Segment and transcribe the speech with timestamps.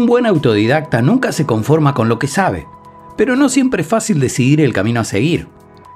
[0.00, 2.66] Un buen autodidacta nunca se conforma con lo que sabe,
[3.18, 5.46] pero no siempre es fácil decidir el camino a seguir.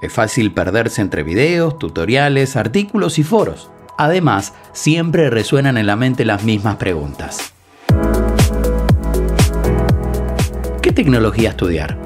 [0.02, 3.70] Es fácil perderse entre videos, tutoriales, artículos y foros.
[3.96, 7.54] Además, siempre resuenan en la mente las mismas preguntas.
[10.82, 11.96] ¿Qué tecnología estudiar?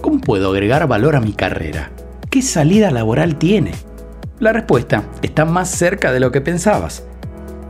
[0.00, 1.92] ¿Cómo puedo agregar valor a mi carrera?
[2.30, 3.70] ¿Qué salida laboral tiene?
[4.40, 7.04] La respuesta está más cerca de lo que pensabas.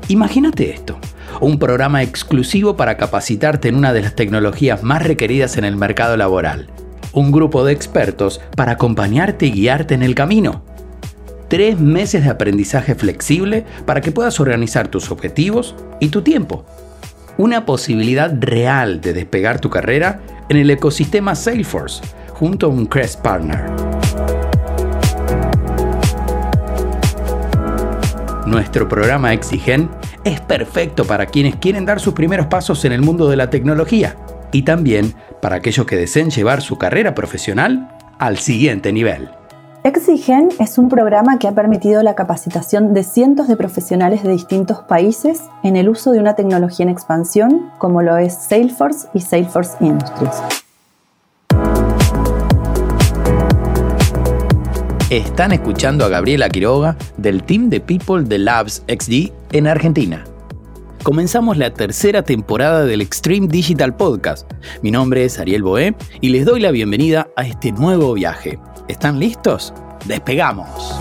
[0.08, 0.98] Imagínate esto,
[1.40, 6.16] un programa exclusivo para capacitarte en una de las tecnologías más requeridas en el mercado
[6.16, 6.68] laboral.
[7.12, 10.62] Un grupo de expertos para acompañarte y guiarte en el camino.
[11.48, 16.64] Tres meses de aprendizaje flexible para que puedas organizar tus objetivos y tu tiempo.
[17.38, 22.02] Una posibilidad real de despegar tu carrera en el ecosistema Salesforce
[22.34, 23.64] junto a un Crest Partner.
[28.48, 29.90] Nuestro programa Exigen
[30.24, 34.16] es perfecto para quienes quieren dar sus primeros pasos en el mundo de la tecnología
[34.52, 39.28] y también para aquellos que deseen llevar su carrera profesional al siguiente nivel.
[39.84, 44.78] Exigen es un programa que ha permitido la capacitación de cientos de profesionales de distintos
[44.78, 49.76] países en el uso de una tecnología en expansión como lo es Salesforce y Salesforce
[49.80, 50.64] Industries.
[55.10, 60.22] Están escuchando a Gabriela Quiroga del Team de People de Labs XD en Argentina.
[61.02, 64.52] Comenzamos la tercera temporada del Extreme Digital Podcast.
[64.82, 68.58] Mi nombre es Ariel Boé y les doy la bienvenida a este nuevo viaje.
[68.86, 69.72] ¿Están listos?
[70.04, 70.98] ¡Despegamos!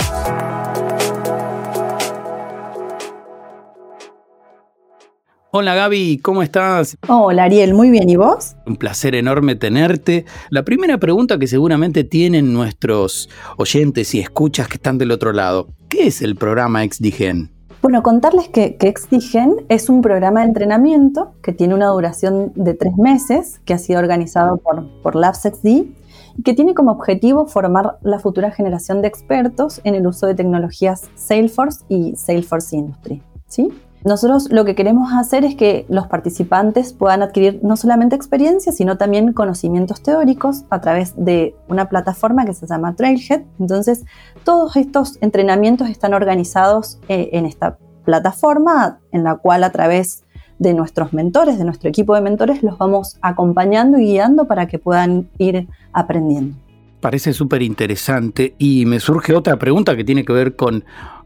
[5.51, 6.97] Hola Gaby, ¿cómo estás?
[7.07, 8.57] Hola Ariel, muy bien, ¿y vos?
[8.65, 10.25] Un placer enorme tenerte.
[10.49, 15.69] La primera pregunta que seguramente tienen nuestros oyentes y escuchas que están del otro lado,
[15.87, 17.49] ¿qué es el programa XDGen?
[17.81, 22.73] Bueno, contarles que, que XDGen es un programa de entrenamiento que tiene una duración de
[22.73, 27.99] tres meses, que ha sido organizado por, por LabsXD y que tiene como objetivo formar
[28.01, 33.23] la futura generación de expertos en el uso de tecnologías Salesforce y Salesforce Industry.
[33.47, 33.71] ¿sí?
[34.05, 38.97] Nosotros lo que queremos hacer es que los participantes puedan adquirir no solamente experiencia, sino
[38.97, 43.41] también conocimientos teóricos a través de una plataforma que se llama Trailhead.
[43.59, 44.05] Entonces,
[44.43, 50.23] todos estos entrenamientos están organizados eh, en esta plataforma en la cual a través
[50.59, 54.79] de nuestros mentores, de nuestro equipo de mentores, los vamos acompañando y guiando para que
[54.79, 56.55] puedan ir aprendiendo.
[56.99, 60.83] Parece súper interesante y me surge otra pregunta que tiene que ver con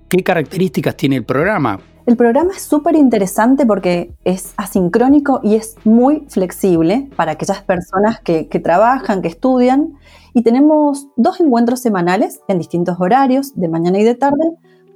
[0.10, 1.80] qué características tiene el programa.
[2.06, 8.20] El programa es súper interesante porque es asincrónico y es muy flexible para aquellas personas
[8.22, 9.94] que, trabajan, que estudian.
[10.34, 14.50] Y tenemos dos encuentros semanales en distintos horarios, de mañana y de tarde,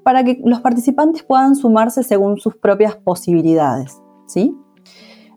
[0.03, 4.01] para que los participantes puedan sumarse según sus propias posibilidades.
[4.25, 4.55] ¿sí?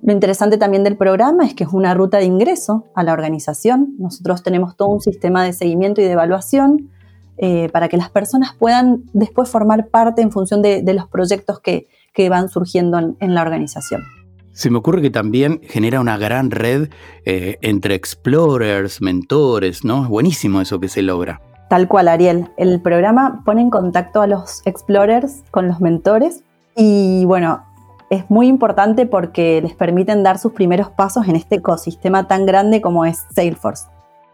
[0.01, 3.95] Lo interesante también del programa es que es una ruta de ingreso a la organización.
[3.99, 6.91] Nosotros tenemos todo un sistema de seguimiento y de evaluación
[7.39, 11.87] eh, para que las personas puedan después formar parte en función de, los proyectos que,
[12.29, 14.03] van surgiendo en, la organización.
[14.51, 16.89] Se me ocurre que también genera una gran red
[17.25, 20.03] eh, entre explorers, mentores, ¿no?
[20.03, 21.41] Es buenísimo eso que se logra.
[21.69, 22.49] Tal cual, Ariel.
[22.57, 26.43] El programa pone en contacto a los explorers con los mentores
[26.75, 27.63] y bueno,
[28.11, 32.81] es muy importante porque les permiten dar sus primeros pasos en este ecosistema tan grande
[32.81, 33.87] como es Salesforce.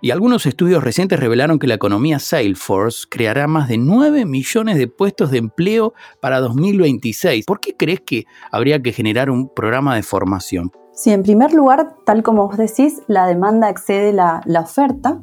[0.04, 4.86] Y algunos estudios recientes revelaron que la economía Salesforce creará más de 9 millones de
[4.86, 7.46] puestos de empleo para 2026.
[7.46, 10.70] ¿Por qué crees que habría que generar un programa de formación?
[10.92, 15.22] Sí, en primer lugar, tal como vos decís, la demanda excede la, la oferta.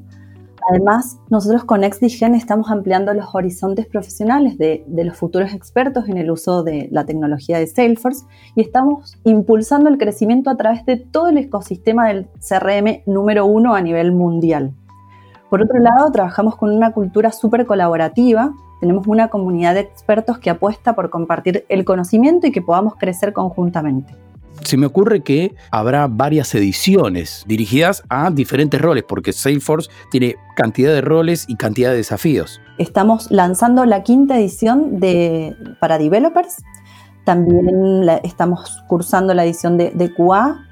[0.70, 6.30] Además, nosotros con XDGen estamos ampliando los horizontes profesionales de, los futuros expertos en el
[6.30, 11.30] uso de la tecnología de Salesforce y estamos impulsando el crecimiento a través de todo
[11.30, 14.74] el ecosistema del CRM número uno a nivel mundial.
[15.50, 18.54] Por otro lado, trabajamos con una cultura súper colaborativa.
[18.80, 23.34] Tenemos una comunidad de expertos que apuesta por compartir el conocimiento y que podamos crecer
[23.34, 24.16] conjuntamente
[24.63, 30.94] se me ocurre que habrá varias ediciones dirigidas a diferentes roles, porque Salesforce tiene cantidad
[30.94, 32.62] de roles y cantidad de desafíos.
[32.77, 35.00] Estamos lanzando la quinta edición
[35.80, 36.57] para developers.
[37.24, 40.68] También estamos cursando la edición de, QA,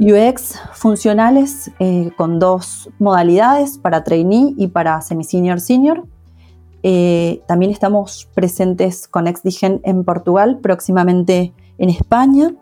[0.00, 6.04] UX funcionales eh, con dos modalidades, para trainee y para semi-senior senior.
[6.84, 12.54] Eh, también estamos presentes con XDigen en Portugal, próximamente en España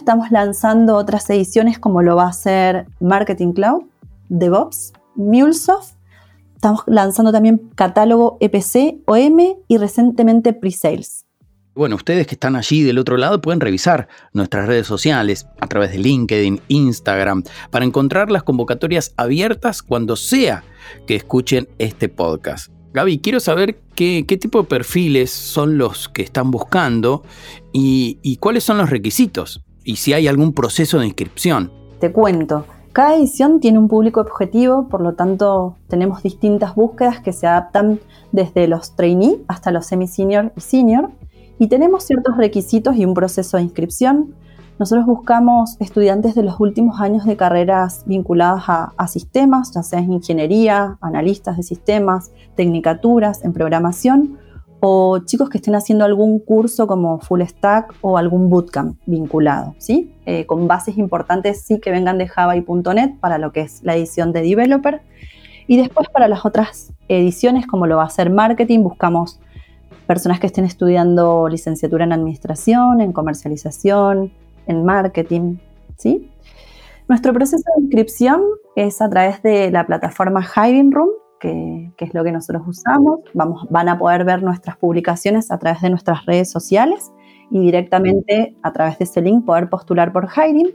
[0.00, 3.82] Estamos lanzando otras ediciones como lo va a hacer Marketing Cloud,
[4.30, 5.92] DevOps, MuleSoft.
[6.54, 11.26] Estamos lanzando también catálogo EPC, OM y recientemente Presales.
[11.74, 15.92] Bueno, ustedes que están allí del otro lado pueden revisar nuestras redes sociales a través
[15.92, 20.64] de LinkedIn, Instagram, para encontrar las convocatorias abiertas cuando sea
[21.06, 22.72] que escuchen este podcast.
[22.94, 27.22] Gaby, quiero saber qué, tipo de perfiles son los que están buscando
[27.70, 31.70] y cuáles son los requisitos y si hay algún proceso de inscripción.
[31.98, 32.64] Te cuento.
[32.92, 38.00] Cada edición tiene un público objetivo, por lo tanto tenemos distintas búsquedas que se adaptan
[38.32, 41.10] desde los trainee hasta los semi-senior y senior
[41.58, 44.34] y tenemos ciertos requisitos y un proceso de inscripción.
[44.80, 50.14] Nosotros buscamos estudiantes de los últimos años de carreras vinculadas a, sistemas, ya sea en
[50.14, 54.38] ingeniería, analistas de sistemas, tecnicaturas en programación
[54.80, 60.12] o chicos que estén haciendo algún curso como Full Stack o algún bootcamp vinculado, ¿sí?
[60.26, 63.82] Eh, con bases importantes sí que vengan de Java y .NET para lo que es
[63.82, 65.02] la edición de Developer.
[65.66, 69.38] Y después para las otras ediciones, como lo va a ser Marketing, buscamos
[70.06, 74.32] personas que estén estudiando licenciatura en Administración, en Comercialización,
[74.66, 75.58] en Marketing,
[75.96, 76.28] ¿sí?
[77.06, 78.42] Nuestro proceso de inscripción
[78.76, 81.10] es a través de la plataforma Hiring Room,
[81.40, 83.20] que, es lo que nosotros usamos.
[83.34, 87.10] Vamos, van a poder ver nuestras publicaciones a través de nuestras redes sociales
[87.50, 90.70] y directamente a través de ese link poder postular por Hiring.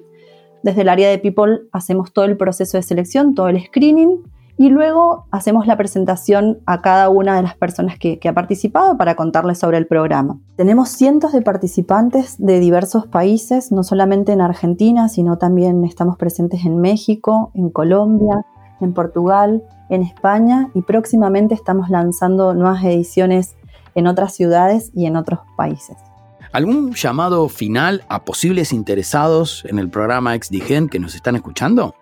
[0.64, 4.24] Desde el área de People hacemos todo el proceso de selección, todo el screening
[4.58, 8.98] y luego hacemos la presentación a cada una de las personas que, que, ha participado
[8.98, 10.40] para contarles sobre el programa.
[10.56, 16.66] Tenemos cientos de participantes de diversos países, no solamente en Argentina, sino también estamos presentes
[16.66, 18.46] en México, en Colombia,
[18.80, 23.56] en Portugal, en España y próximamente estamos lanzando nuevas ediciones
[23.96, 25.98] en otras ciudades y en otros países.
[26.52, 31.96] ¿Algún llamado final a posibles interesados en el programa XDigen que nos están escuchando?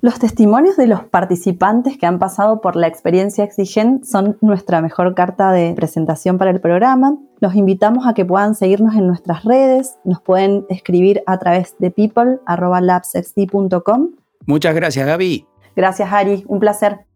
[0.00, 5.14] Los testimonios de los participantes que han pasado por la experiencia XDigen son nuestra mejor
[5.14, 7.16] carta de presentación para el programa.
[7.38, 11.92] Los invitamos a que puedan seguirnos en nuestras redes, nos pueden escribir a través de
[11.92, 14.08] people.labsxd.com.
[14.46, 15.46] Muchas gracias, Gaby.
[15.76, 16.42] Gracias, Ari.
[16.48, 17.06] Un placer.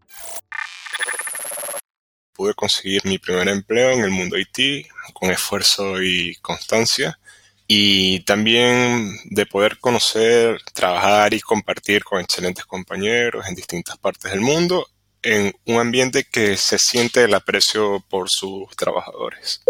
[2.33, 7.19] Pude conseguir mi primer empleo en el mundo IT con esfuerzo y constancia
[7.67, 14.41] y también de poder conocer, trabajar y compartir con excelentes compañeros en distintas partes del
[14.41, 14.87] mundo
[15.23, 19.65] en un ambiente que se siente el aprecio por sus trabajadores.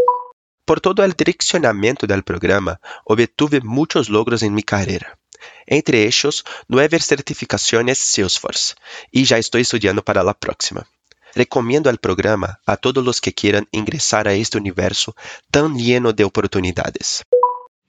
[0.67, 5.19] Por todo el direccionamiento del programa, obtuve muchos logros en mi carrera.
[5.67, 8.75] Entre ellos, nueve certificaciones Salesforce,
[9.11, 10.87] y ya estoy estudiando para la próxima.
[11.35, 15.15] Recomiendo el programa a todos los que quieran ingresar a este universo
[15.51, 17.25] tan lleno de oportunidades.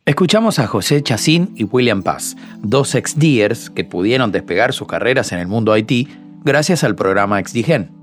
[0.05, 5.39] Escuchamos a José Chacín y William Paz, dos ex-Deers que pudieron despegar sus carreras en
[5.39, 6.07] el mundo IT
[6.43, 7.96] gracias al programa XDigen.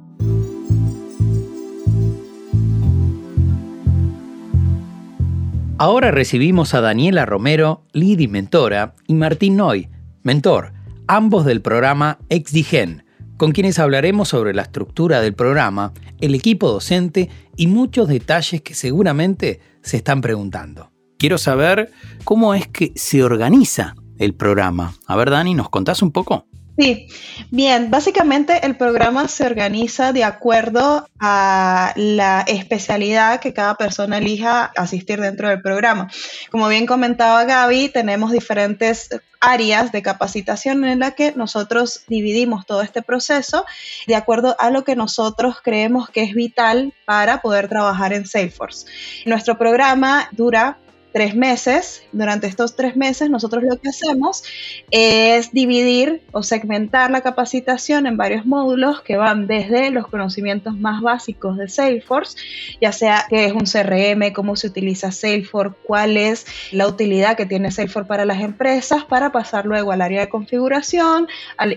[5.84, 9.90] Ahora recibimos a Daniela Romero, y mentora, y Martín Noy,
[10.22, 10.72] mentor,
[11.08, 13.04] ambos del programa XDigen,
[13.36, 15.92] con quienes hablaremos sobre la estructura del programa,
[16.22, 20.90] el equipo docente y muchos detalles que seguramente se están preguntando.
[21.18, 21.90] Quiero saber
[22.24, 24.94] cómo es que se organiza el programa.
[25.06, 26.46] A ver, Dani, ¿nos contás un poco?
[26.76, 27.06] Sí,
[27.50, 34.72] bien, básicamente el programa se organiza de acuerdo a la especialidad que cada persona elija
[34.76, 36.10] asistir dentro del programa.
[36.50, 39.08] Como bien comentaba Gaby, tenemos diferentes
[39.40, 43.64] áreas de capacitación en la que nosotros dividimos todo este proceso
[44.08, 48.86] de acuerdo a lo que nosotros creemos que es vital para poder trabajar en Salesforce.
[49.26, 50.78] Nuestro programa dura
[51.14, 52.02] tres meses.
[52.10, 54.42] Durante estos tres meses nosotros lo que hacemos
[54.90, 61.00] es dividir o segmentar la capacitación en varios módulos que van desde los conocimientos más
[61.02, 62.36] básicos de Salesforce,
[62.80, 67.46] ya sea qué es un CRM, cómo se utiliza Salesforce, cuál es la utilidad que
[67.46, 71.28] tiene Salesforce para las empresas, para pasar luego al área de configuración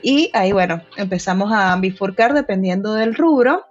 [0.02, 3.68] y ahí bueno, empezamos a bifurcar dependiendo del rubro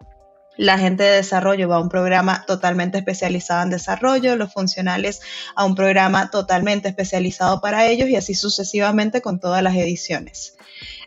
[0.56, 5.20] la gente de desarrollo va a un programa totalmente especializado en desarrollo, los funcionales
[5.54, 10.56] a un programa totalmente especializado para ellos y así sucesivamente con todas las ediciones.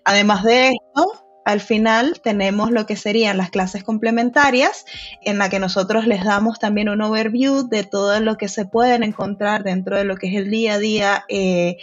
[0.03, 4.85] Además de esto, al final tenemos lo que serían las clases complementarias,
[5.23, 9.03] en la que nosotros les damos también un overview de todo lo que se pueden
[9.03, 11.77] encontrar dentro de lo que es el día a día eh,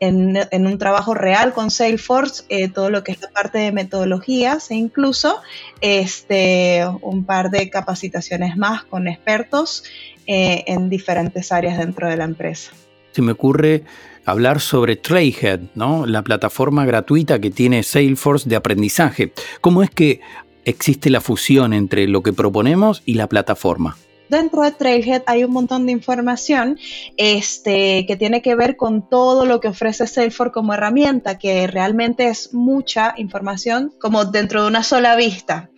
[0.00, 4.70] en, un trabajo real con Salesforce, eh, todo lo que es la parte de metodologías
[4.70, 5.40] e incluso
[5.80, 9.84] este, un par de capacitaciones más con expertos
[10.26, 12.72] eh, en diferentes áreas dentro de la empresa.
[13.12, 13.84] Se me ocurre
[14.24, 16.06] hablar sobre Trailhead, ¿no?
[16.06, 19.32] la plataforma gratuita que tiene Salesforce de aprendizaje.
[19.60, 20.20] ¿Cómo es que
[20.64, 23.96] existe la fusión entre lo que proponemos y la plataforma?
[24.28, 26.78] Dentro de Trailhead hay un montón de información
[27.16, 32.28] este, que tiene que ver con todo lo que ofrece Salesforce como herramienta, que realmente
[32.28, 35.70] es mucha información como dentro de una sola vista.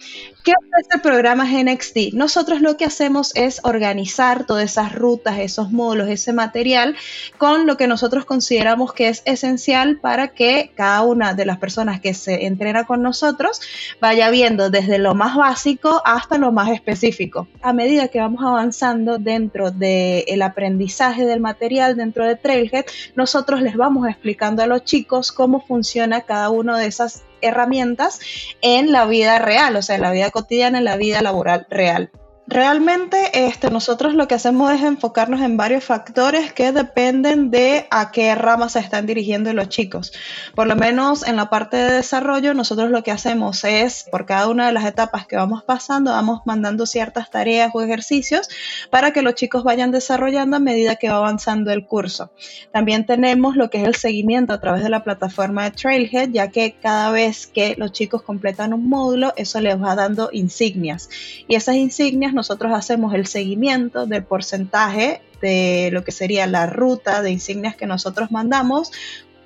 [0.43, 2.15] ¿Qué ofrece el programa GNXT?
[2.15, 6.97] Nosotros lo que hacemos es organizar todas esas rutas, esos módulos, ese material
[7.37, 12.01] con lo que nosotros consideramos que es esencial para que cada una de las personas
[12.01, 13.61] que se entrena con nosotros
[14.01, 17.47] vaya viendo desde lo más básico hasta lo más específico.
[17.61, 23.77] A medida que vamos avanzando dentro del aprendizaje del material dentro de Trailhead, nosotros les
[23.77, 28.21] vamos explicando a los chicos cómo funciona cada una de esas herramientas
[28.63, 32.11] en la vida real, o sea, en la vida cotidiana, en la vida laboral real.
[32.51, 38.11] Realmente este, nosotros lo que hacemos es enfocarnos en varios factores que dependen de a
[38.11, 40.13] qué rama se están dirigiendo los chicos.
[40.57, 44.49] Por lo menos en la parte de desarrollo, nosotros lo que hacemos es, por cada
[44.49, 48.49] una de las etapas que vamos pasando, vamos mandando ciertas tareas o ejercicios
[48.91, 52.33] para que los chicos vayan desarrollando a medida que va avanzando el curso.
[52.73, 56.49] También tenemos lo que es el seguimiento a través de la plataforma de Trailhead, ya
[56.49, 61.09] que cada vez que los chicos completan un módulo, eso les va dando insignias.
[61.47, 67.21] Y esas insignias nosotros hacemos el seguimiento del porcentaje de lo que sería la ruta
[67.21, 68.93] de insignias que nosotros mandamos,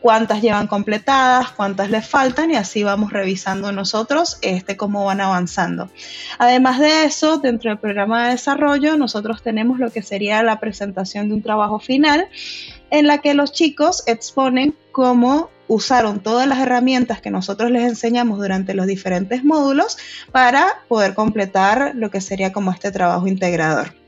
[0.01, 5.91] cuántas llevan completadas, cuántas les faltan y así vamos revisando nosotros este, cómo van avanzando.
[6.39, 11.29] Además de eso, dentro del programa de desarrollo, nosotros tenemos lo que sería la presentación
[11.29, 12.29] de un trabajo final
[12.91, 18.39] en la que los chicos exponen cómo usaron todas las herramientas que nosotros les enseñamos
[18.39, 19.97] durante los diferentes módulos
[20.33, 24.04] para poder completar lo que sería como este trabajo integrador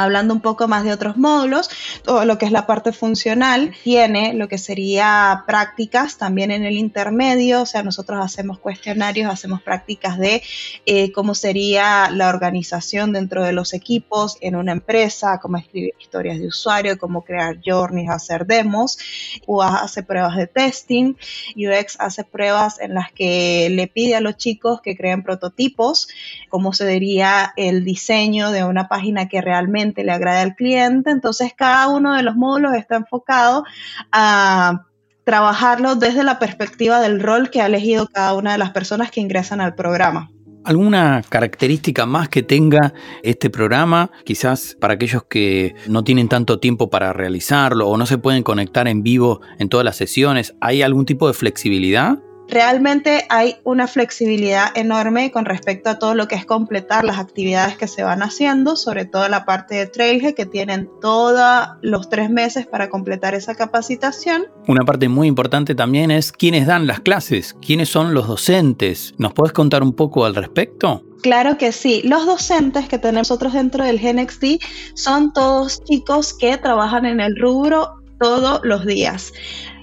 [0.00, 1.68] hablando un poco más de otros módulos,
[2.02, 6.76] todo lo que es la parte funcional tiene lo que sería prácticas también en el
[6.76, 10.42] intermedio, o sea, nosotros hacemos cuestionarios, hacemos prácticas de
[10.86, 16.38] eh, cómo sería la organización dentro de los equipos en una empresa, cómo escribir historias
[16.38, 18.98] de usuario, cómo crear journeys, hacer demos,
[19.46, 21.14] UA hace pruebas de testing,
[21.56, 26.08] UX hace pruebas en las que le pide a los chicos que creen prototipos,
[26.48, 31.10] cómo se diría el diseño de una página que realmente le agrade al cliente.
[31.10, 33.64] Entonces, cada uno de los módulos está enfocado
[34.12, 34.86] a
[35.24, 39.20] trabajarlo desde la perspectiva del rol que ha elegido cada una de las personas que
[39.20, 40.30] ingresan al programa.
[40.62, 42.92] ¿Alguna característica más que tenga
[43.22, 44.10] este programa?
[44.24, 48.86] Quizás para aquellos que no tienen tanto tiempo para realizarlo o no se pueden conectar
[48.86, 52.18] en vivo en todas las sesiones, ¿hay algún tipo de flexibilidad?
[52.50, 57.76] Realmente hay una flexibilidad enorme con respecto a todo lo que es completar las actividades
[57.76, 62.30] que se van haciendo, sobre todo la parte de Trailhead que tienen todos los tres
[62.30, 64.46] meses para completar esa capacitación.
[64.66, 69.14] Una parte muy importante también es quiénes dan las clases, quiénes son los docentes.
[69.18, 71.04] ¿Nos puedes contar un poco al respecto?
[71.22, 72.00] Claro que sí.
[72.04, 74.58] Los docentes que tenemos nosotros dentro del GNXD
[74.94, 79.32] son todos chicos que trabajan en el rubro todos los días.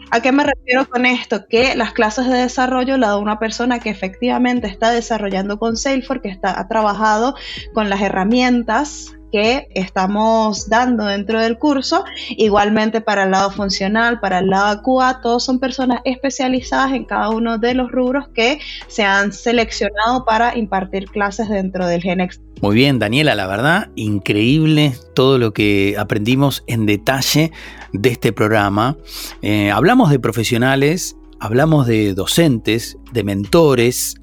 [0.10, 1.48] ¿A qué me refiero con esto?
[1.48, 6.22] Que las clases de desarrollo la da una persona que efectivamente está desarrollando con Salesforce,
[6.22, 7.36] que está, ha trabajado
[7.74, 12.06] con las herramientas que estamos dando dentro del curso.
[12.30, 17.30] Igualmente para el lado funcional, para el lado QA, todos son personas especializadas en cada
[17.30, 22.40] uno de los rubros que se han seleccionado para impartir clases dentro del GENEX.
[22.60, 27.52] Muy bien, Daniela, la verdad, increíble todo lo que aprendimos en detalle
[27.94, 28.98] de este programa.
[29.44, 34.16] Eh, hablamos de profesionales, hablamos de docentes, de mentores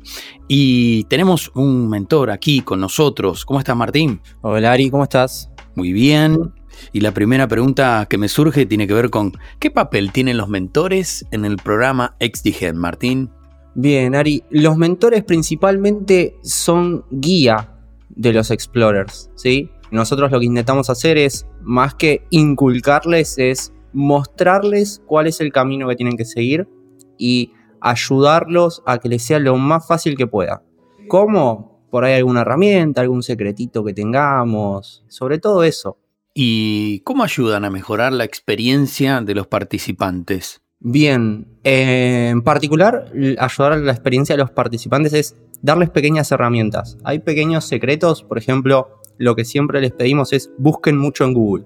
[0.49, 3.45] y tenemos un mentor aquí con nosotros.
[3.45, 4.21] ¿Cómo estás, Martín?
[4.41, 5.49] Hola, Ari, ¿cómo estás?
[5.77, 6.53] Muy bien.
[6.93, 10.49] Y la primera pregunta que me surge tiene que ver con ¿qué papel tienen los
[10.49, 13.31] mentores en el programa XDGen, Martín?
[13.77, 17.74] Bien, Ari, los mentores principalmente son guía
[18.17, 19.71] de los explorers, ¿sí?
[19.91, 25.89] Nosotros lo que intentamos hacer es, más que inculcarles, es mostrarles cuál es el camino
[25.89, 26.69] que tienen que seguir
[27.17, 30.63] y ayudarlos a que les sea lo más fácil que pueda.
[31.09, 31.87] ¿Cómo?
[31.91, 35.99] Por ahí alguna herramienta, algún secretito que tengamos, sobre todo eso.
[36.35, 40.61] ¿Y cómo ayudan a mejorar la experiencia de los participantes?
[40.81, 46.99] Bien, en particular, ayudar a la experiencia de los participantes es darles pequeñas herramientas.
[47.05, 51.65] Hay pequeños secretos, por ejemplo, lo que siempre les pedimos es busquen mucho en Google.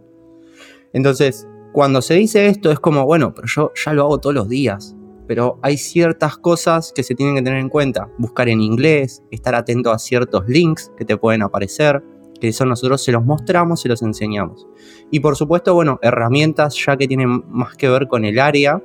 [0.92, 4.48] Entonces, cuando se dice esto es como, bueno, pero yo ya lo hago todos los
[4.48, 4.94] días
[5.28, 8.08] pero hay ciertas cosas que se tienen que tener en cuenta.
[8.16, 12.02] Buscar en inglés, estar atento a ciertos links que te pueden aparecer,
[12.40, 14.66] que eso nosotros se los mostramos, se los enseñamos.
[15.10, 18.82] Y por supuesto, bueno, herramientas ya que tienen más que ver con el área,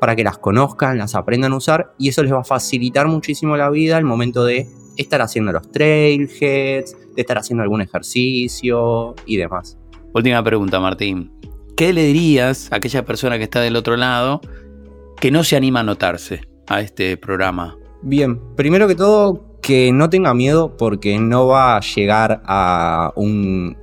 [0.00, 3.56] para que las conozcan, las aprendan a usar y eso les va a facilitar muchísimo
[3.56, 9.36] la vida al momento de estar haciendo los trailheads, de estar haciendo algún ejercicio y
[9.36, 9.78] demás.
[10.14, 11.32] Última pregunta, Martín.
[11.76, 14.40] ¿Qué le dirías a aquella persona que está del otro lado
[15.20, 17.76] que no se anima a anotarse a este programa?
[18.02, 23.76] Bien, primero que todo, que no tenga miedo porque no va a llegar a un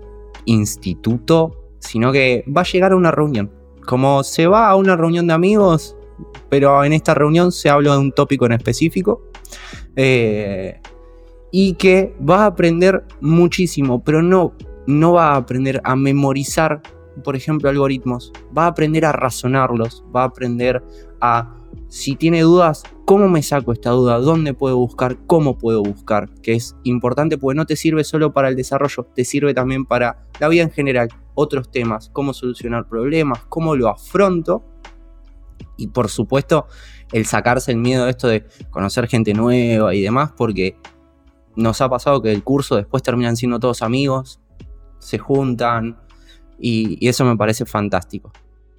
[0.46, 3.52] instituto, sino que va a llegar a una reunión.
[3.86, 5.96] Como se va a una reunión de amigos,
[6.54, 9.24] pero en esta reunión se habla de un tópico en específico.
[9.96, 10.80] Eh,
[11.52, 14.54] y que va a aprender muchísimo, pero no,
[14.86, 16.84] no va a aprender a memorizar,
[17.24, 18.32] por ejemplo, algoritmos.
[18.56, 20.84] Va a aprender a razonarlos, va a aprender
[21.22, 21.56] a,
[21.88, 24.20] si tiene dudas, ¿cómo me saco esta duda?
[24.20, 25.18] ¿Dónde puedo buscar?
[25.26, 26.30] ¿Cómo puedo buscar?
[26.44, 30.28] Que es importante porque no te sirve solo para el desarrollo, te sirve también para
[30.40, 34.66] la vida en general, otros temas, cómo solucionar problemas, cómo lo afronto
[35.78, 36.68] y por supuesto
[37.12, 40.78] el sacarse el miedo de esto de conocer gente nueva y demás, porque
[41.56, 44.40] nos ha pasado que el curso después terminan siendo todos amigos,
[45.00, 46.00] se juntan
[46.60, 48.32] y, eso me parece fantástico.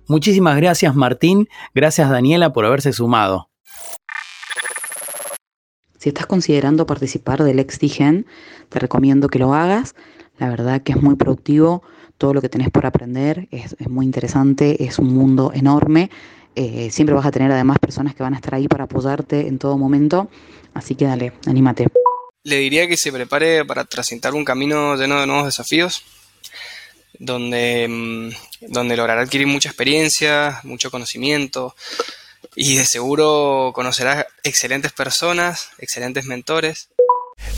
[0.09, 3.51] Muchísimas gracias Martín, gracias Daniela por haberse sumado.
[5.99, 8.27] Si estás considerando participar del XDGen,
[8.69, 9.95] te recomiendo que lo hagas.
[10.37, 11.83] La verdad que es muy productivo,
[12.19, 16.11] todo lo que tenés por aprender es muy interesante, es un mundo enorme
[16.57, 19.59] eh, siempre vas a tener además personas que van a estar ahí para apoyarte en
[19.59, 20.29] todo momento.
[20.73, 21.87] Así que dale, anímate.
[22.45, 26.03] Le diría que se prepare para transitar un camino lleno de nuevos desafíos,
[27.19, 31.75] donde, mm, donde logrará adquirir mucha experiencia, mucho conocimiento
[32.55, 36.89] y de seguro conocerá excelentes personas, excelentes mentores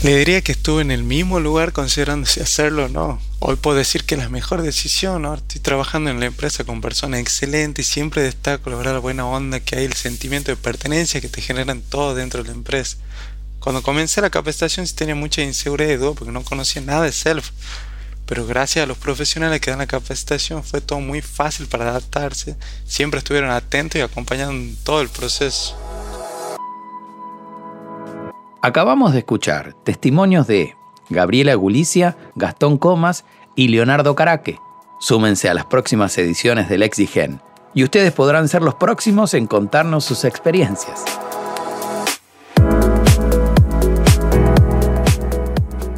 [0.03, 3.19] le diría que estuve en el mismo lugar considerando si hacerlo o no.
[3.39, 5.25] Hoy puedo decir que es la mejor decisión.
[5.25, 9.75] Estoy trabajando en la empresa con personas excelentes y siempre destaco la buena onda que
[9.75, 12.97] hay, el sentimiento de pertenencia que te generan todo dentro de la empresa.
[13.59, 17.49] Cuando comencé la capacitación sí tenía mucha inseguridad porque no conocía nada de self.
[18.27, 22.55] Pero gracias a los profesionales que dan la capacitación fue todo muy fácil para adaptarse.
[22.85, 25.86] Siempre estuvieron atentos y acompañando todo el proceso.
[28.61, 30.75] Acabamos de escuchar testimonios de
[31.11, 33.23] Gabriela Gulicia, Gastón Comas
[33.55, 34.57] y Leonardo Caraque.
[34.99, 37.39] Súmense a las próximas ediciones del Exigen
[37.75, 41.05] y ustedes podrán ser los próximos en contarnos sus experiencias.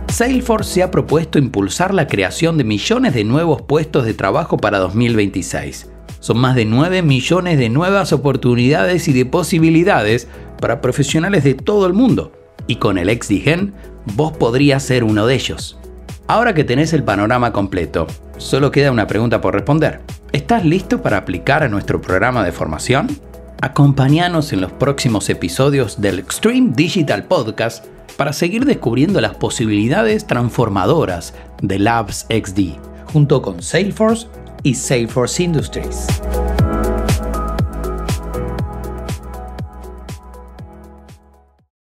[0.10, 4.80] Salesforce se ha propuesto impulsar la creación de millones de nuevos puestos de trabajo para
[4.80, 5.89] 2026.
[6.19, 10.28] Son más de 9 millones de nuevas oportunidades y de posibilidades
[10.60, 12.34] para profesionales de todo el mundo
[12.69, 13.73] y con el XDGen
[14.15, 15.79] vos podrías ser uno de ellos.
[16.27, 18.05] Ahora que tenés el panorama completo,
[18.38, 20.01] solo queda una pregunta por responder.
[20.32, 23.08] ¿Estás listo para aplicar a nuestro programa de formación?
[23.60, 31.34] Acompáñanos en los próximos episodios del Extreme Digital Podcast para seguir descubriendo las posibilidades transformadoras
[31.63, 32.77] de Labs XD,
[33.12, 34.27] junto con Salesforce
[34.62, 36.05] y Salesforce Industries.